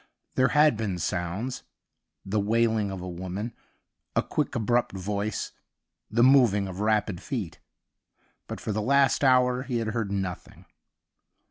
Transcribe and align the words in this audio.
There 0.33 0.47
had 0.47 0.77
been 0.77 0.97
sounds— 0.97 1.61
the 2.25 2.39
wailing 2.39 2.89
of 2.89 3.01
a 3.03 3.07
woman, 3.07 3.53
a 4.15 4.23
quick 4.23 4.55
abrupt 4.55 4.93
voice, 4.97 5.51
the 6.09 6.23
moving 6.23 6.67
of 6.67 6.79
rapid 6.79 7.21
feet. 7.21 7.59
But 8.47 8.59
for 8.59 8.71
the 8.71 8.81
last 8.81 9.23
hour 9.23 9.61
he 9.61 9.77
had 9.77 9.89
heard 9.89 10.11
nothing. 10.11 10.65